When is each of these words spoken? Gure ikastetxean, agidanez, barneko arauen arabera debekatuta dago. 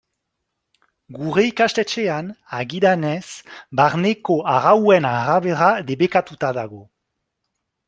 Gure 1.17 1.43
ikastetxean, 1.49 2.31
agidanez, 2.61 3.27
barneko 3.81 4.39
arauen 4.57 5.09
arabera 5.13 5.71
debekatuta 5.93 6.53
dago. 6.61 6.83